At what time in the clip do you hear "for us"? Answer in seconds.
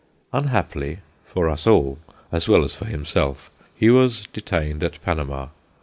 1.27-1.67